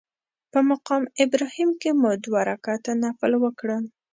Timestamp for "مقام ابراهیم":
0.69-1.69